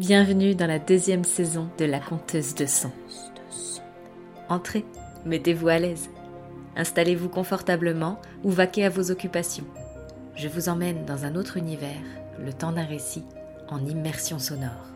Bienvenue 0.00 0.54
dans 0.54 0.66
la 0.66 0.78
deuxième 0.78 1.24
saison 1.24 1.68
de 1.76 1.84
La 1.84 2.00
Conteuse 2.00 2.54
de 2.54 2.64
Sang. 2.64 2.90
Entrez, 4.48 4.86
mettez-vous 5.26 5.68
à 5.68 5.78
l'aise. 5.78 6.08
Installez-vous 6.74 7.28
confortablement 7.28 8.18
ou 8.42 8.50
vaquez 8.50 8.86
à 8.86 8.88
vos 8.88 9.10
occupations. 9.10 9.66
Je 10.36 10.48
vous 10.48 10.70
emmène 10.70 11.04
dans 11.04 11.26
un 11.26 11.34
autre 11.34 11.58
univers, 11.58 12.00
le 12.38 12.50
temps 12.50 12.72
d'un 12.72 12.86
récit, 12.86 13.26
en 13.68 13.84
immersion 13.84 14.38
sonore. 14.38 14.88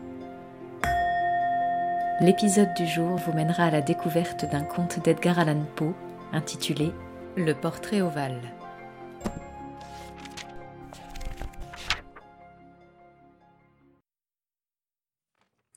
L'épisode 2.19 2.73
du 2.75 2.87
jour 2.87 3.17
vous 3.17 3.33
mènera 3.33 3.65
à 3.65 3.71
la 3.71 3.81
découverte 3.81 4.49
d'un 4.51 4.63
conte 4.63 5.03
d'Edgar 5.03 5.37
Allan 5.37 5.65
Poe 5.75 5.93
intitulé 6.33 6.91
Le 7.37 7.53
portrait 7.53 8.01
ovale. 8.01 8.41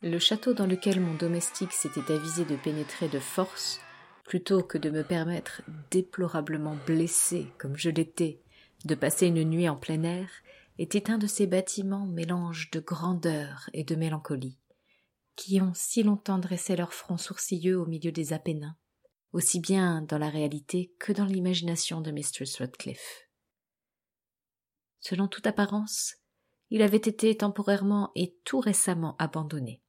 Le 0.09 0.19
château 0.19 0.55
dans 0.55 0.65
lequel 0.65 1.03
mon 1.03 1.13
domestique 1.13 1.75
s'était 1.75 2.15
avisé 2.15 2.47
de 2.47 2.57
pénétrer 2.57 3.09
de 3.09 3.19
force, 3.19 3.79
plutôt 4.25 4.63
que 4.63 4.79
de 4.79 4.89
me 4.89 5.05
permettre, 5.05 5.61
déplorablement 5.91 6.79
blessé 6.87 7.47
comme 7.59 7.77
je 7.77 7.91
l'étais, 7.91 8.41
de 8.87 8.95
passer 8.95 9.27
une 9.27 9.45
nuit 9.45 9.69
en 9.69 9.77
plein 9.77 10.03
air, 10.05 10.31
était 10.79 11.11
un 11.11 11.19
de 11.19 11.27
ces 11.27 11.47
bâtiments 11.47 12.07
mélange 12.07 12.71
de 12.71 12.81
grandeur 12.81 13.69
et 13.75 13.85
de 13.85 13.97
mélancolie, 13.97 14.59
qui 15.37 15.61
ont 15.61 15.73
si 15.75 16.03
longtemps 16.03 16.39
dressé 16.39 16.75
leur 16.75 16.95
front 16.95 17.19
sourcilleux 17.19 17.79
au 17.79 17.85
milieu 17.85 18.11
des 18.11 18.33
Apennins, 18.33 18.79
aussi 19.35 19.61
bien 19.61 20.01
dans 20.01 20.19
la 20.19 20.31
réalité 20.31 20.91
que 20.99 21.13
dans 21.13 21.27
l'imagination 21.27 22.01
de 22.01 22.13
Mistress 22.13 22.57
Radcliffe. 22.57 23.29
Selon 25.01 25.29
toute 25.29 25.47
apparence, 25.47 26.15
il 26.71 26.81
avait 26.81 26.97
été 26.97 27.37
temporairement 27.37 28.11
et 28.15 28.39
tout 28.45 28.61
récemment 28.61 29.15
abandonné 29.19 29.83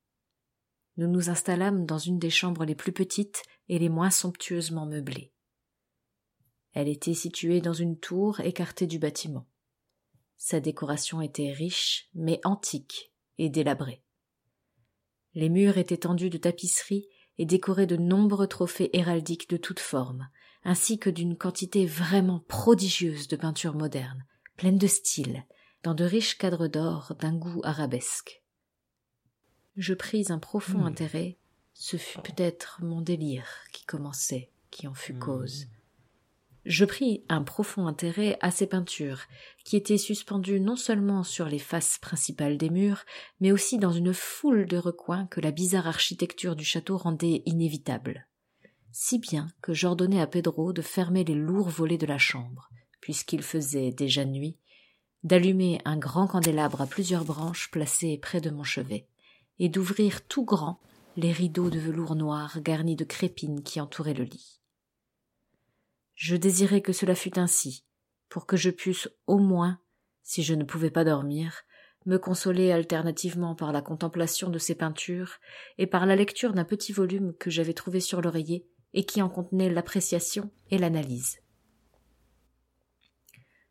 nous 1.00 1.08
nous 1.08 1.30
installâmes 1.30 1.86
dans 1.86 1.98
une 1.98 2.20
des 2.20 2.30
chambres 2.30 2.66
les 2.66 2.76
plus 2.76 2.92
petites 2.92 3.44
et 3.70 3.80
les 3.80 3.88
moins 3.88 4.10
somptueusement 4.10 4.86
meublées. 4.86 5.32
Elle 6.74 6.90
était 6.90 7.14
située 7.14 7.62
dans 7.62 7.74
une 7.74 7.98
tour 7.98 8.42
écartée 8.42 8.86
du 8.86 9.00
bâtiment. 9.00 9.48
Sa 10.36 10.60
décoration 10.60 11.22
était 11.22 11.54
riche, 11.54 12.10
mais 12.14 12.42
antique 12.44 13.14
et 13.38 13.50
délabrée. 13.50 14.04
Les 15.36 15.48
murs 15.48 15.78
étaient 15.78 15.96
tendus 15.96 16.30
de 16.30 16.38
tapisseries 16.38 17.08
et 17.38 17.46
décorés 17.46 17.88
de 17.88 17.96
nombreux 17.96 18.48
trophées 18.48 18.90
héraldiques 18.92 19.50
de 19.50 19.56
toutes 19.56 19.80
formes, 19.80 20.28
ainsi 20.66 21.00
que 21.00 21.10
d'une 21.10 21.38
quantité 21.38 21.86
vraiment 21.86 22.42
prodigieuse 22.50 23.30
de 23.30 23.38
peintures 23.38 23.76
modernes, 23.76 24.26
pleines 24.58 24.78
de 24.78 24.88
style, 24.88 25.46
dans 25.84 25.94
de 25.94 26.04
riches 26.04 26.38
cadres 26.38 26.68
d'or 26.68 27.16
d'un 27.22 27.38
goût 27.38 27.62
arabesque 27.64 28.44
je 29.80 29.94
pris 29.94 30.26
un 30.30 30.40
profond 30.40 30.80
hmm. 30.80 30.88
intérêt. 30.88 31.38
Ce 31.74 31.96
fut 31.96 32.20
peut-être 32.20 32.80
mon 32.84 33.02
délire 33.02 33.48
qui 33.72 33.86
commençait, 33.86 34.52
qui 34.70 34.88
en 34.88 34.94
fut 34.94 35.14
hmm. 35.14 35.20
cause. 35.20 35.68
Je 36.66 36.84
pris 36.84 37.24
un 37.30 37.42
profond 37.42 37.88
intérêt 37.88 38.38
à 38.42 38.52
ces 38.52 38.68
peintures, 38.68 39.22
qui 39.64 39.78
étaient 39.78 39.98
suspendues 39.98 40.60
non 40.60 40.76
seulement 40.76 41.24
sur 41.24 41.48
les 41.48 41.58
faces 41.58 41.98
principales 41.98 42.58
des 42.58 42.70
murs, 42.70 43.06
mais 43.40 43.54
aussi 43.54 43.80
dans 43.80 43.94
une 43.94 44.14
foule 44.14 44.66
de 44.66 44.78
recoins 44.78 45.26
que 45.28 45.40
la 45.40 45.52
bizarre 45.52 45.88
architecture 45.88 46.58
du 46.58 46.66
château 46.66 46.98
rendait 46.98 47.42
inévitable. 47.46 48.28
Si 48.92 49.18
bien 49.18 49.48
que 49.62 49.74
j'ordonnai 49.74 50.20
à 50.20 50.28
Pedro 50.28 50.74
de 50.74 50.82
fermer 50.82 51.24
les 51.24 51.36
lourds 51.36 51.70
volets 51.70 51.98
de 51.98 52.06
la 52.06 52.18
chambre, 52.18 52.70
puisqu'il 53.00 53.42
faisait 53.42 53.92
déjà 53.92 54.26
nuit, 54.26 54.58
d'allumer 55.24 55.80
un 55.86 55.98
grand 55.98 56.28
candélabre 56.28 56.82
à 56.82 56.88
plusieurs 56.88 57.24
branches 57.24 57.72
placé 57.72 58.18
près 58.18 58.42
de 58.42 58.50
mon 58.50 58.64
chevet, 58.64 59.08
et 59.60 59.70
d'ouvrir 59.70 60.26
tout 60.28 60.46
grand 60.46 60.80
les 61.16 61.32
rideaux 61.32 61.70
de 61.70 61.80
velours 61.80 62.16
noir 62.16 62.60
garnis 62.62 62.96
de 62.96 63.04
crépines 63.04 63.64
qui 63.64 63.82
entouraient 63.82 64.14
le 64.14 64.24
lit. 64.24 64.62
Je 66.16 66.36
désirais 66.36 66.82
que 66.82 66.94
cela 66.94 67.16
fût 67.16 67.38
ainsi, 67.38 67.86
pour 68.30 68.46
que 68.46 68.58
je 68.58 68.70
pusse 68.70 69.10
au 69.28 69.38
moins, 69.38 69.80
si 70.24 70.44
je 70.44 70.54
ne 70.54 70.64
pouvais 70.64 70.92
pas 70.92 71.04
dormir, 71.04 71.64
me 72.06 72.18
consoler 72.18 72.72
alternativement 72.72 73.56
par 73.56 73.72
la 73.72 73.82
contemplation 73.82 74.50
de 74.50 74.60
ces 74.60 74.76
peintures 74.76 75.40
et 75.78 75.88
par 75.88 76.06
la 76.06 76.16
lecture 76.16 76.54
d'un 76.54 76.64
petit 76.64 76.94
volume 76.94 77.34
que 77.36 77.50
j'avais 77.50 77.74
trouvé 77.74 78.00
sur 78.00 78.22
l'oreiller 78.22 78.68
et 78.94 79.06
qui 79.06 79.22
en 79.22 79.30
contenait 79.30 79.70
l'appréciation 79.70 80.52
et 80.72 80.78
l'analyse. 80.78 81.40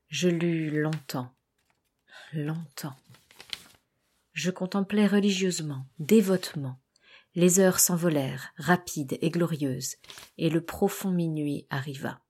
Je 0.09 0.29
lus 0.29 0.71
longtemps, 0.71 1.31
longtemps, 2.33 2.97
je 4.39 4.53
contemplais 4.53 5.09
religieusement, 5.09 5.85
dévotement. 5.99 6.81
Les 7.35 7.59
heures 7.59 7.81
s'envolèrent, 7.81 8.53
rapides 8.57 9.19
et 9.21 9.31
glorieuses, 9.31 9.97
et 10.39 10.49
le 10.49 10.65
profond 10.65 11.11
minuit 11.11 11.67
arriva. 11.71 12.21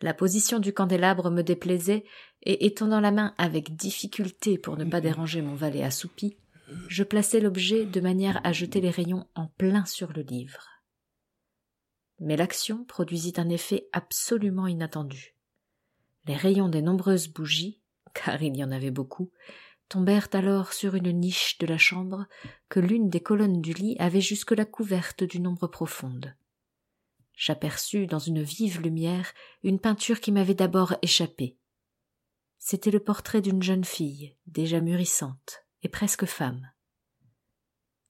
La 0.00 0.14
position 0.14 0.60
du 0.60 0.72
candélabre 0.72 1.28
me 1.32 1.42
déplaisait, 1.42 2.04
et 2.42 2.66
étendant 2.66 3.00
la 3.00 3.10
main 3.10 3.34
avec 3.36 3.74
difficulté 3.74 4.58
pour 4.58 4.76
ne 4.76 4.84
pas 4.84 5.00
déranger 5.00 5.42
mon 5.42 5.56
valet 5.56 5.82
assoupi, 5.82 6.36
je 6.86 7.02
plaçai 7.02 7.40
l'objet 7.40 7.84
de 7.84 8.00
manière 8.00 8.40
à 8.44 8.52
jeter 8.52 8.80
les 8.80 8.90
rayons 8.90 9.26
en 9.34 9.48
plein 9.48 9.84
sur 9.86 10.12
le 10.12 10.22
livre. 10.22 10.68
Mais 12.20 12.36
l'action 12.36 12.84
produisit 12.84 13.34
un 13.38 13.48
effet 13.48 13.88
absolument 13.90 14.68
inattendu. 14.68 15.34
Les 16.26 16.36
rayons 16.36 16.68
des 16.68 16.82
nombreuses 16.82 17.26
bougies, 17.26 17.82
car 18.14 18.40
il 18.40 18.56
y 18.56 18.62
en 18.62 18.70
avait 18.70 18.92
beaucoup, 18.92 19.32
tombèrent 19.92 20.28
alors 20.32 20.72
sur 20.72 20.94
une 20.94 21.12
niche 21.12 21.58
de 21.58 21.66
la 21.66 21.76
chambre 21.76 22.26
que 22.70 22.80
l'une 22.80 23.10
des 23.10 23.20
colonnes 23.20 23.60
du 23.60 23.74
lit 23.74 23.94
avait 23.98 24.22
jusque-là 24.22 24.64
couverte 24.64 25.22
d'une 25.22 25.46
ombre 25.46 25.66
profonde. 25.66 26.34
J'aperçus 27.34 28.06
dans 28.06 28.18
une 28.18 28.42
vive 28.42 28.80
lumière 28.80 29.34
une 29.62 29.78
peinture 29.78 30.20
qui 30.20 30.32
m'avait 30.32 30.54
d'abord 30.54 30.94
échappé. 31.02 31.58
C'était 32.58 32.90
le 32.90 33.00
portrait 33.00 33.42
d'une 33.42 33.62
jeune 33.62 33.84
fille, 33.84 34.34
déjà 34.46 34.80
mûrissante 34.80 35.62
et 35.82 35.90
presque 35.90 36.24
femme. 36.24 36.70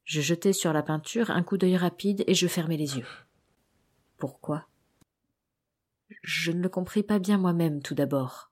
Je 0.05 0.21
jetai 0.21 0.53
sur 0.53 0.73
la 0.73 0.85
peinture 0.85 1.33
un 1.33 1.43
coup 1.43 1.59
d'œil 1.59 1.77
rapide 1.77 2.23
et 2.29 2.35
je 2.35 2.47
fermai 2.47 2.77
les 2.77 2.99
yeux. 2.99 3.09
Pourquoi? 4.19 4.69
Je 6.23 6.53
ne 6.53 6.63
le 6.63 6.69
compris 6.69 7.03
pas 7.03 7.19
bien 7.19 7.39
moi-même 7.39 7.83
tout 7.83 7.97
d'abord 7.97 8.52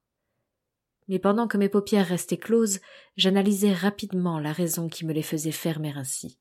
mais 1.10 1.18
pendant 1.18 1.48
que 1.48 1.58
mes 1.58 1.68
paupières 1.68 2.06
restaient 2.06 2.36
closes, 2.36 2.78
j'analysais 3.16 3.72
rapidement 3.72 4.38
la 4.38 4.52
raison 4.52 4.88
qui 4.88 5.04
me 5.04 5.12
les 5.12 5.24
faisait 5.24 5.50
fermer 5.50 5.92
ainsi. 5.96 6.38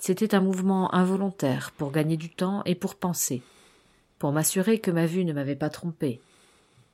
C'était 0.00 0.34
un 0.34 0.40
mouvement 0.40 0.92
involontaire 0.92 1.70
pour 1.70 1.92
gagner 1.92 2.16
du 2.16 2.34
temps 2.34 2.64
et 2.64 2.74
pour 2.74 2.96
penser, 2.96 3.42
pour 4.18 4.32
m'assurer 4.32 4.80
que 4.80 4.90
ma 4.90 5.06
vue 5.06 5.24
ne 5.24 5.32
m'avait 5.32 5.54
pas 5.54 5.70
trompé, 5.70 6.20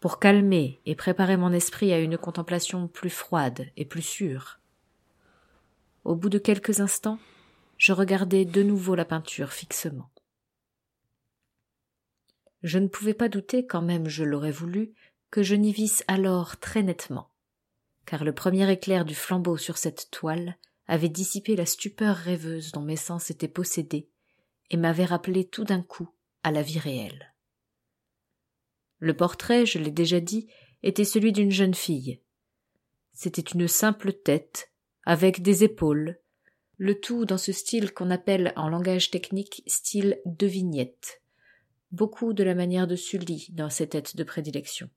pour 0.00 0.18
calmer 0.18 0.82
et 0.84 0.94
préparer 0.94 1.38
mon 1.38 1.50
esprit 1.50 1.94
à 1.94 1.98
une 1.98 2.18
contemplation 2.18 2.88
plus 2.88 3.08
froide 3.08 3.70
et 3.78 3.86
plus 3.86 4.02
sûre. 4.02 4.60
Au 6.04 6.14
bout 6.14 6.28
de 6.28 6.38
quelques 6.38 6.80
instants, 6.80 7.18
je 7.78 7.94
regardai 7.94 8.44
de 8.44 8.62
nouveau 8.62 8.94
la 8.94 9.06
peinture 9.06 9.50
fixement. 9.50 10.10
Je 12.62 12.78
ne 12.78 12.88
pouvais 12.88 13.14
pas 13.14 13.30
douter, 13.30 13.66
quand 13.66 13.82
même 13.82 14.08
je 14.08 14.24
l'aurais 14.24 14.50
voulu, 14.50 14.92
que 15.34 15.42
je 15.42 15.56
n'y 15.56 15.72
visse 15.72 16.04
alors 16.06 16.58
très 16.58 16.84
nettement, 16.84 17.28
car 18.06 18.22
le 18.22 18.32
premier 18.32 18.70
éclair 18.70 19.04
du 19.04 19.16
flambeau 19.16 19.56
sur 19.56 19.78
cette 19.78 20.12
toile 20.12 20.56
avait 20.86 21.08
dissipé 21.08 21.56
la 21.56 21.66
stupeur 21.66 22.14
rêveuse 22.14 22.70
dont 22.70 22.82
mes 22.82 22.94
sens 22.94 23.32
étaient 23.32 23.48
possédés 23.48 24.08
et 24.70 24.76
m'avait 24.76 25.04
rappelé 25.04 25.44
tout 25.44 25.64
d'un 25.64 25.82
coup 25.82 26.08
à 26.44 26.52
la 26.52 26.62
vie 26.62 26.78
réelle. 26.78 27.34
Le 29.00 29.16
portrait, 29.16 29.66
je 29.66 29.80
l'ai 29.80 29.90
déjà 29.90 30.20
dit, 30.20 30.46
était 30.84 31.04
celui 31.04 31.32
d'une 31.32 31.50
jeune 31.50 31.74
fille. 31.74 32.20
C'était 33.12 33.42
une 33.42 33.66
simple 33.66 34.12
tête, 34.12 34.70
avec 35.04 35.42
des 35.42 35.64
épaules, 35.64 36.20
le 36.76 37.00
tout 37.00 37.24
dans 37.24 37.38
ce 37.38 37.50
style 37.50 37.92
qu'on 37.92 38.12
appelle 38.12 38.52
en 38.54 38.68
langage 38.68 39.10
technique 39.10 39.64
style 39.66 40.20
de 40.26 40.46
vignette, 40.46 41.22
beaucoup 41.90 42.34
de 42.34 42.44
la 42.44 42.54
manière 42.54 42.86
de 42.86 42.94
Sully 42.94 43.48
dans 43.50 43.68
ses 43.68 43.88
têtes 43.88 44.14
de 44.14 44.22
prédilection. 44.22 44.88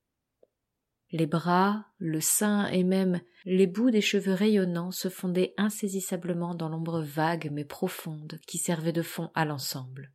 Les 1.12 1.25
bras, 1.25 1.86
le 2.00 2.19
sein 2.19 2.68
et 2.68 2.83
même 2.83 3.21
les 3.45 3.68
bouts 3.68 3.92
des 3.92 4.01
cheveux 4.01 4.33
rayonnants 4.33 4.92
se 4.92 5.07
fondaient 5.07 5.54
insaisissablement 5.57 6.54
dans 6.54 6.68
l'ombre 6.68 7.01
vague 7.01 7.50
mais 7.51 7.63
profonde 7.63 8.39
qui 8.45 8.57
servait 8.57 8.92
de 8.92 9.01
fond 9.01 9.31
à 9.33 9.45
l'ensemble. 9.45 10.12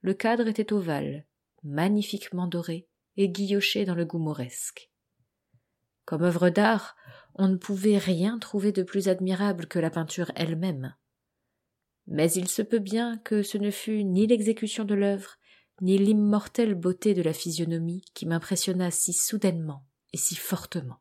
Le 0.00 0.14
cadre 0.14 0.46
était 0.46 0.72
ovale, 0.72 1.26
magnifiquement 1.64 2.46
doré 2.46 2.86
et 3.16 3.28
guilloché 3.28 3.84
dans 3.84 3.94
le 3.94 4.04
goût 4.04 4.18
mauresque. 4.18 4.90
Comme 6.04 6.22
œuvre 6.22 6.50
d'art, 6.50 6.94
on 7.34 7.48
ne 7.48 7.56
pouvait 7.56 7.98
rien 7.98 8.38
trouver 8.38 8.70
de 8.70 8.82
plus 8.82 9.08
admirable 9.08 9.66
que 9.66 9.78
la 9.78 9.90
peinture 9.90 10.30
elle-même. 10.36 10.94
Mais 12.06 12.30
il 12.32 12.48
se 12.48 12.62
peut 12.62 12.78
bien 12.78 13.18
que 13.18 13.42
ce 13.42 13.58
ne 13.58 13.70
fût 13.70 14.04
ni 14.04 14.26
l'exécution 14.26 14.84
de 14.84 14.94
l'œuvre, 14.94 15.38
ni 15.80 15.98
l'immortelle 15.98 16.74
beauté 16.74 17.14
de 17.14 17.22
la 17.22 17.32
physionomie 17.32 18.04
qui 18.14 18.26
m'impressionna 18.26 18.90
si 18.90 19.12
soudainement 19.12 19.84
et 20.12 20.16
si 20.16 20.36
fortement. 20.36 21.00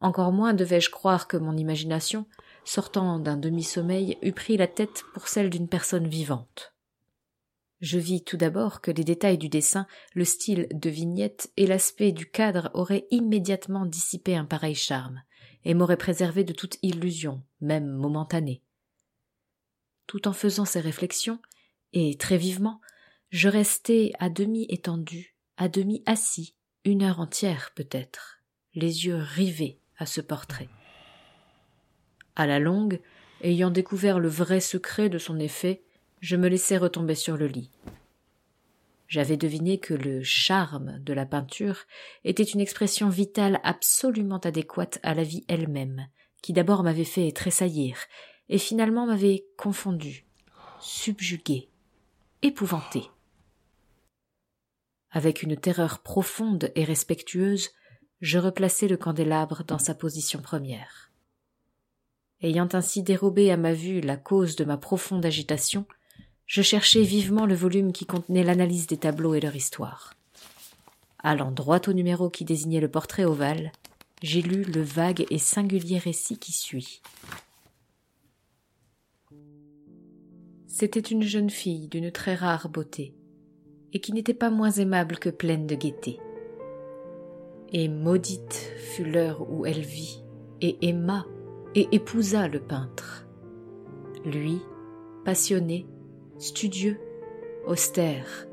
Encore 0.00 0.32
moins 0.32 0.52
devais-je 0.52 0.90
croire 0.90 1.28
que 1.28 1.36
mon 1.36 1.56
imagination, 1.56 2.26
sortant 2.64 3.20
d'un 3.20 3.36
demi-sommeil, 3.36 4.18
eût 4.20 4.32
pris 4.32 4.56
la 4.56 4.66
tête 4.66 5.04
pour 5.14 5.28
celle 5.28 5.48
d'une 5.48 5.68
personne 5.68 6.08
vivante. 6.08 6.74
Je 7.80 7.98
vis 7.98 8.22
tout 8.22 8.36
d'abord 8.36 8.80
que 8.80 8.90
les 8.90 9.04
détails 9.04 9.38
du 9.38 9.48
dessin, 9.48 9.86
le 10.14 10.24
style 10.24 10.68
de 10.72 10.90
vignette 10.90 11.52
et 11.56 11.66
l'aspect 11.66 12.12
du 12.12 12.30
cadre 12.30 12.70
auraient 12.74 13.06
immédiatement 13.10 13.86
dissipé 13.86 14.36
un 14.36 14.44
pareil 14.44 14.74
charme, 14.74 15.22
et 15.64 15.74
m'auraient 15.74 15.96
préservé 15.96 16.44
de 16.44 16.52
toute 16.52 16.78
illusion, 16.82 17.42
même 17.60 17.88
momentanée. 17.88 18.62
Tout 20.06 20.26
en 20.26 20.32
faisant 20.32 20.64
ces 20.64 20.80
réflexions, 20.80 21.40
et 21.92 22.16
très 22.16 22.38
vivement, 22.38 22.80
je 23.30 23.48
restai 23.48 24.12
à 24.18 24.28
demi 24.28 24.66
étendu, 24.68 25.34
à 25.56 25.68
demi 25.68 26.02
assis, 26.06 26.54
une 26.84 27.02
heure 27.02 27.20
entière 27.20 27.72
peut-être, 27.74 28.40
les 28.74 29.06
yeux 29.06 29.16
rivés 29.16 29.78
à 29.98 30.06
ce 30.06 30.20
portrait. 30.20 30.68
À 32.36 32.46
la 32.46 32.58
longue, 32.58 33.00
ayant 33.42 33.70
découvert 33.70 34.18
le 34.18 34.28
vrai 34.28 34.60
secret 34.60 35.08
de 35.08 35.18
son 35.18 35.38
effet, 35.38 35.82
je 36.20 36.36
me 36.36 36.48
laissai 36.48 36.78
retomber 36.78 37.14
sur 37.14 37.36
le 37.36 37.46
lit. 37.46 37.70
J'avais 39.08 39.36
deviné 39.36 39.78
que 39.78 39.92
le 39.92 40.22
charme 40.22 40.98
de 41.00 41.12
la 41.12 41.26
peinture 41.26 41.84
était 42.24 42.42
une 42.42 42.60
expression 42.60 43.10
vitale 43.10 43.60
absolument 43.62 44.38
adéquate 44.38 44.98
à 45.02 45.12
la 45.12 45.22
vie 45.22 45.44
elle-même, 45.48 46.06
qui 46.40 46.54
d'abord 46.54 46.82
m'avait 46.82 47.04
fait 47.04 47.30
tressaillir, 47.32 47.98
et 48.48 48.58
finalement 48.58 49.06
m'avait 49.06 49.44
confondu, 49.58 50.24
subjugué, 50.80 51.68
épouvanté. 52.42 53.08
Avec 55.12 55.44
une 55.44 55.56
terreur 55.56 56.00
profonde 56.00 56.72
et 56.74 56.82
respectueuse, 56.82 57.70
je 58.20 58.38
replaçai 58.38 58.88
le 58.88 58.96
candélabre 58.96 59.62
dans 59.64 59.78
sa 59.78 59.94
position 59.94 60.40
première. 60.42 61.12
Ayant 62.40 62.68
ainsi 62.72 63.04
dérobé 63.04 63.52
à 63.52 63.56
ma 63.56 63.72
vue 63.72 64.00
la 64.00 64.16
cause 64.16 64.56
de 64.56 64.64
ma 64.64 64.76
profonde 64.76 65.24
agitation, 65.24 65.86
je 66.46 66.62
cherchai 66.62 67.02
vivement 67.02 67.46
le 67.46 67.54
volume 67.54 67.92
qui 67.92 68.06
contenait 68.06 68.42
l'analyse 68.42 68.88
des 68.88 68.96
tableaux 68.96 69.34
et 69.34 69.40
leur 69.40 69.54
histoire. 69.54 70.14
Allant 71.20 71.52
droit 71.52 71.80
au 71.86 71.92
numéro 71.92 72.28
qui 72.28 72.44
désignait 72.44 72.80
le 72.80 72.90
portrait 72.90 73.24
ovale, 73.24 73.70
j'ai 74.22 74.42
lu 74.42 74.64
le 74.64 74.82
vague 74.82 75.26
et 75.30 75.38
singulier 75.38 75.98
récit 75.98 76.38
qui 76.38 76.52
suit. 76.52 77.02
C'était 80.72 80.98
une 80.98 81.22
jeune 81.22 81.50
fille 81.50 81.86
d'une 81.86 82.10
très 82.10 82.34
rare 82.34 82.68
beauté, 82.68 83.14
et 83.92 84.00
qui 84.00 84.12
n'était 84.12 84.34
pas 84.34 84.50
moins 84.50 84.72
aimable 84.72 85.18
que 85.18 85.30
pleine 85.30 85.68
de 85.68 85.76
gaieté 85.76 86.18
et 87.72 87.88
maudite 87.88 88.72
fut 88.76 89.04
l'heure 89.04 89.50
où 89.50 89.64
elle 89.64 89.80
vit, 89.80 90.22
et 90.60 90.76
aima, 90.82 91.26
et 91.74 91.88
épousa 91.92 92.46
le 92.48 92.60
peintre. 92.60 93.26
Lui, 94.24 94.60
passionné, 95.24 95.86
studieux, 96.38 97.00
austère, 97.66 98.46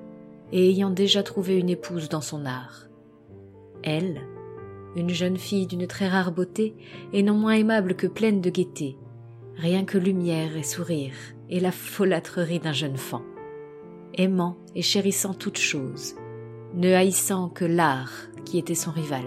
et 0.51 0.69
ayant 0.69 0.89
déjà 0.89 1.21
trouvé 1.21 1.57
une 1.59 1.69
épouse 1.69 2.07
dans 2.07 2.21
son 2.21 2.45
art. 2.45 2.87
Elle, 3.83 4.21
une 4.95 5.09
jeune 5.09 5.37
fille 5.37 5.67
d'une 5.67 5.85
très 5.85 6.07
rare 6.07 6.31
beauté, 6.31 6.75
et 7.11 7.23
non 7.23 7.35
moins 7.35 7.53
aimable 7.53 7.95
que 7.95 8.07
pleine 8.07 8.39
de 8.39 8.49
gaieté, 8.49 8.97
rien 9.57 9.83
que 9.83 9.97
lumière 9.97 10.55
et 10.55 10.63
sourire, 10.63 11.13
et 11.49 11.59
la 11.59 11.71
folâtrerie 11.71 12.59
d'un 12.59 12.73
jeune 12.73 12.97
fan, 12.97 13.21
aimant 14.13 14.57
et 14.75 14.81
chérissant 14.81 15.33
toutes 15.33 15.57
choses, 15.57 16.15
ne 16.73 16.93
haïssant 16.93 17.49
que 17.49 17.65
l'art 17.65 18.13
qui 18.45 18.57
était 18.57 18.75
son 18.75 18.91
rival, 18.91 19.25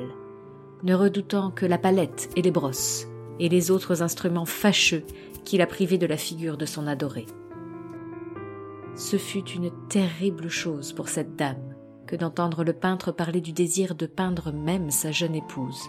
ne 0.82 0.94
redoutant 0.94 1.50
que 1.50 1.66
la 1.66 1.78
palette 1.78 2.30
et 2.36 2.42
les 2.42 2.50
brosses, 2.50 3.06
et 3.38 3.48
les 3.48 3.70
autres 3.70 4.02
instruments 4.02 4.46
fâcheux 4.46 5.04
qui 5.44 5.58
la 5.58 5.66
privaient 5.66 5.98
de 5.98 6.06
la 6.06 6.16
figure 6.16 6.56
de 6.56 6.66
son 6.66 6.86
adoré. 6.86 7.26
Ce 8.94 9.16
fut 9.16 9.48
une 9.50 9.70
terrible 9.88 10.48
chose 10.48 10.92
pour 10.92 11.08
cette 11.08 11.34
dame 11.36 11.74
que 12.06 12.14
d'entendre 12.14 12.62
le 12.62 12.74
peintre 12.74 13.10
parler 13.10 13.40
du 13.40 13.52
désir 13.52 13.94
de 13.94 14.06
peindre 14.06 14.52
même 14.52 14.90
sa 14.90 15.12
jeune 15.12 15.34
épouse. 15.34 15.88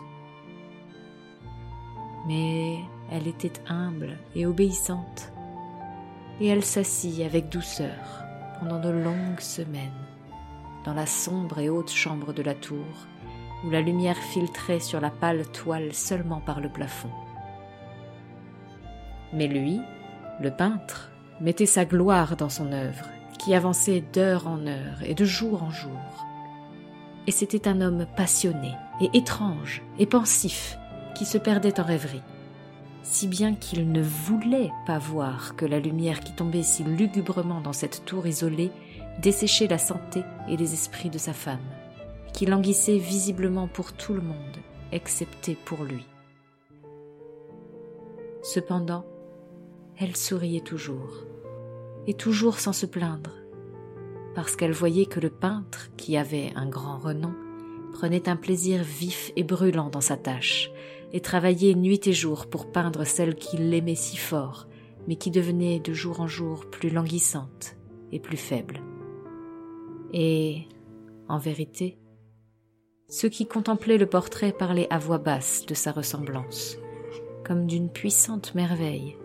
Mais 2.27 2.77
elle 3.11 3.27
était 3.27 3.61
humble 3.67 4.17
et 4.33 4.45
obéissante, 4.45 5.32
et 6.39 6.47
elle 6.47 6.63
s'assit 6.63 7.21
avec 7.21 7.49
douceur 7.49 8.23
pendant 8.59 8.79
de 8.79 8.89
longues 8.89 9.39
semaines 9.39 9.91
dans 10.85 10.93
la 10.93 11.05
sombre 11.05 11.59
et 11.59 11.69
haute 11.69 11.91
chambre 11.91 12.33
de 12.33 12.43
la 12.43 12.53
tour, 12.53 12.85
où 13.63 13.69
la 13.69 13.81
lumière 13.81 14.17
filtrait 14.17 14.79
sur 14.79 14.99
la 14.99 15.09
pâle 15.09 15.45
toile 15.47 15.93
seulement 15.93 16.41
par 16.41 16.59
le 16.59 16.69
plafond. 16.69 17.11
Mais 19.31 19.47
lui, 19.47 19.79
le 20.41 20.51
peintre, 20.51 21.11
mettait 21.39 21.65
sa 21.65 21.85
gloire 21.85 22.35
dans 22.35 22.49
son 22.49 22.71
œuvre, 22.71 23.05
qui 23.39 23.55
avançait 23.55 24.03
d'heure 24.13 24.47
en 24.47 24.67
heure 24.67 25.01
et 25.03 25.15
de 25.15 25.25
jour 25.25 25.63
en 25.63 25.71
jour. 25.71 26.25
Et 27.27 27.31
c'était 27.31 27.67
un 27.67 27.81
homme 27.81 28.05
passionné 28.15 28.73
et 29.01 29.09
étrange 29.17 29.81
et 29.99 30.05
pensif 30.05 30.77
qui 31.15 31.25
se 31.25 31.37
perdait 31.37 31.79
en 31.79 31.83
rêverie, 31.83 32.21
si 33.03 33.27
bien 33.27 33.53
qu'il 33.53 33.91
ne 33.91 34.01
voulait 34.01 34.71
pas 34.87 34.97
voir 34.97 35.55
que 35.55 35.65
la 35.65 35.79
lumière 35.79 36.21
qui 36.21 36.33
tombait 36.33 36.63
si 36.63 36.83
lugubrement 36.83 37.61
dans 37.61 37.73
cette 37.73 38.05
tour 38.05 38.25
isolée 38.25 38.71
desséchait 39.21 39.67
la 39.67 39.77
santé 39.77 40.23
et 40.49 40.57
les 40.57 40.73
esprits 40.73 41.09
de 41.09 41.17
sa 41.17 41.33
femme 41.33 41.59
qui 42.33 42.45
languissait 42.47 42.97
visiblement 42.97 43.67
pour 43.67 43.93
tout 43.93 44.13
le 44.13 44.21
monde, 44.21 44.57
excepté 44.91 45.55
pour 45.65 45.83
lui. 45.83 46.05
Cependant, 48.41 49.05
elle 49.99 50.17
souriait 50.17 50.61
toujours, 50.61 51.23
et 52.07 52.15
toujours 52.15 52.59
sans 52.59 52.73
se 52.73 52.85
plaindre, 52.85 53.31
parce 54.35 54.55
qu'elle 54.55 54.71
voyait 54.71 55.05
que 55.05 55.19
le 55.19 55.29
peintre, 55.29 55.91
qui 55.95 56.17
avait 56.17 56.51
un 56.55 56.67
grand 56.67 56.97
renom, 56.97 57.33
prenait 57.93 58.27
un 58.27 58.35
plaisir 58.35 58.83
vif 58.83 59.31
et 59.35 59.43
brûlant 59.43 59.89
dans 59.89 60.01
sa 60.01 60.17
tâche, 60.17 60.71
et 61.13 61.21
travaillait 61.21 61.75
nuit 61.75 62.01
et 62.07 62.13
jour 62.13 62.47
pour 62.47 62.71
peindre 62.71 63.05
celle 63.05 63.35
qu'il 63.35 63.73
aimait 63.73 63.95
si 63.95 64.17
fort, 64.17 64.67
mais 65.07 65.15
qui 65.15 65.31
devenait 65.31 65.79
de 65.79 65.93
jour 65.93 66.19
en 66.19 66.27
jour 66.27 66.65
plus 66.69 66.89
languissante 66.89 67.75
et 68.11 68.19
plus 68.19 68.37
faible. 68.37 68.81
Et, 70.11 70.63
en 71.29 71.37
vérité, 71.37 71.99
ceux 73.07 73.29
qui 73.29 73.45
contemplaient 73.45 73.97
le 73.97 74.07
portrait 74.07 74.51
parlaient 74.51 74.91
à 74.91 74.97
voix 74.97 75.19
basse 75.19 75.65
de 75.67 75.75
sa 75.75 75.91
ressemblance, 75.91 76.77
comme 77.43 77.67
d'une 77.67 77.89
puissante 77.89 78.55
merveille, 78.55 79.15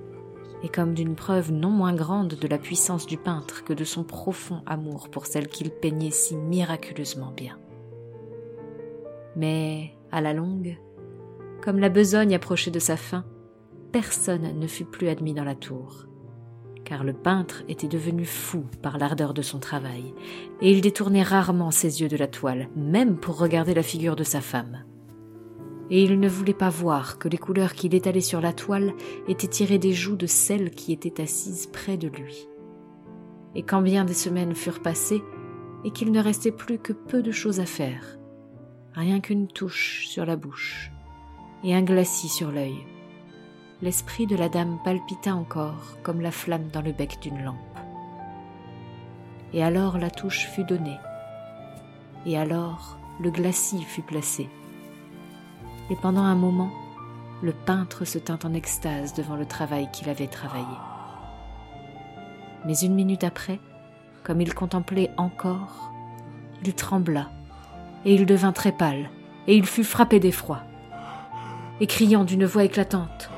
et 0.62 0.68
comme 0.68 0.92
d'une 0.92 1.14
preuve 1.14 1.52
non 1.52 1.70
moins 1.70 1.94
grande 1.94 2.34
de 2.34 2.48
la 2.48 2.58
puissance 2.58 3.06
du 3.06 3.16
peintre 3.16 3.64
que 3.64 3.72
de 3.72 3.84
son 3.84 4.04
profond 4.04 4.62
amour 4.66 5.08
pour 5.08 5.26
celle 5.26 5.48
qu'il 5.48 5.70
peignait 5.70 6.10
si 6.10 6.36
miraculeusement 6.36 7.30
bien. 7.30 7.58
Mais, 9.36 9.94
à 10.10 10.20
la 10.20 10.32
longue, 10.32 10.76
comme 11.62 11.78
la 11.78 11.88
besogne 11.88 12.34
approchait 12.34 12.70
de 12.70 12.78
sa 12.78 12.96
fin, 12.96 13.24
personne 13.92 14.58
ne 14.58 14.66
fut 14.66 14.84
plus 14.84 15.08
admis 15.08 15.34
dans 15.34 15.44
la 15.44 15.54
tour, 15.54 16.06
car 16.84 17.04
le 17.04 17.12
peintre 17.12 17.64
était 17.68 17.88
devenu 17.88 18.24
fou 18.24 18.64
par 18.82 18.98
l'ardeur 18.98 19.34
de 19.34 19.42
son 19.42 19.58
travail, 19.58 20.14
et 20.60 20.70
il 20.70 20.80
détournait 20.80 21.22
rarement 21.22 21.70
ses 21.70 22.00
yeux 22.00 22.08
de 22.08 22.16
la 22.16 22.28
toile, 22.28 22.68
même 22.76 23.16
pour 23.16 23.38
regarder 23.38 23.74
la 23.74 23.82
figure 23.82 24.16
de 24.16 24.24
sa 24.24 24.40
femme. 24.40 24.84
Et 25.90 26.02
il 26.02 26.20
ne 26.20 26.28
voulait 26.28 26.54
pas 26.54 26.68
voir 26.68 27.18
que 27.18 27.28
les 27.28 27.38
couleurs 27.38 27.72
qu'il 27.72 27.94
étalait 27.94 28.20
sur 28.20 28.40
la 28.40 28.52
toile 28.52 28.92
étaient 29.26 29.46
tirées 29.46 29.78
des 29.78 29.92
joues 29.92 30.16
de 30.16 30.26
celle 30.26 30.70
qui 30.70 30.92
était 30.92 31.22
assise 31.22 31.66
près 31.66 31.96
de 31.96 32.08
lui. 32.08 32.48
Et 33.54 33.62
quand 33.62 33.80
bien 33.80 34.04
des 34.04 34.14
semaines 34.14 34.54
furent 34.54 34.82
passées, 34.82 35.22
et 35.84 35.90
qu'il 35.90 36.12
ne 36.12 36.22
restait 36.22 36.52
plus 36.52 36.78
que 36.78 36.92
peu 36.92 37.22
de 37.22 37.30
choses 37.30 37.60
à 37.60 37.66
faire, 37.66 38.18
rien 38.94 39.20
qu'une 39.20 39.46
touche 39.46 40.06
sur 40.08 40.26
la 40.26 40.36
bouche, 40.36 40.90
et 41.64 41.74
un 41.74 41.82
glacis 41.82 42.28
sur 42.28 42.50
l'œil, 42.50 42.78
l'esprit 43.82 44.26
de 44.26 44.36
la 44.36 44.48
dame 44.48 44.78
palpita 44.84 45.34
encore 45.34 45.98
comme 46.02 46.20
la 46.20 46.30
flamme 46.30 46.68
dans 46.72 46.82
le 46.82 46.92
bec 46.92 47.18
d'une 47.20 47.42
lampe. 47.42 47.56
Et 49.52 49.62
alors 49.62 49.98
la 49.98 50.10
touche 50.10 50.46
fut 50.48 50.64
donnée, 50.64 50.98
et 52.26 52.38
alors 52.38 52.98
le 53.20 53.30
glacis 53.30 53.82
fut 53.82 54.02
placé. 54.02 54.48
Et 55.90 55.96
pendant 55.96 56.22
un 56.22 56.34
moment, 56.34 56.70
le 57.42 57.52
peintre 57.52 58.04
se 58.04 58.18
tint 58.18 58.38
en 58.44 58.52
extase 58.52 59.14
devant 59.14 59.36
le 59.36 59.46
travail 59.46 59.88
qu'il 59.92 60.08
avait 60.08 60.26
travaillé. 60.26 60.64
Mais 62.66 62.78
une 62.78 62.94
minute 62.94 63.24
après, 63.24 63.60
comme 64.24 64.40
il 64.40 64.54
contemplait 64.54 65.10
encore, 65.16 65.90
il 66.64 66.74
trembla, 66.74 67.30
et 68.04 68.14
il 68.14 68.26
devint 68.26 68.52
très 68.52 68.72
pâle, 68.72 69.10
et 69.46 69.56
il 69.56 69.64
fut 69.64 69.84
frappé 69.84 70.20
d'effroi. 70.20 70.62
Et 71.80 71.86
criant 71.86 72.24
d'une 72.24 72.44
voix 72.44 72.64
éclatante 72.64 73.30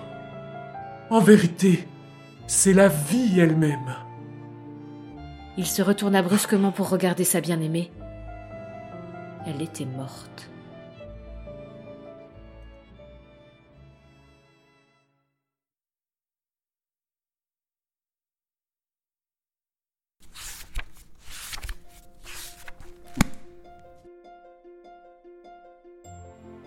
en 1.11 1.19
vérité, 1.19 1.89
c'est 2.47 2.73
la 2.73 2.87
vie 2.87 3.41
elle-même. 3.41 3.97
Il 5.59 5.67
se 5.67 5.83
retourna 5.83 6.23
brusquement 6.23 6.71
pour 6.71 6.89
regarder 6.89 7.25
sa 7.25 7.41
bien-aimée. 7.41 7.91
Elle 9.45 9.61
était 9.61 9.87
morte. 9.87 10.49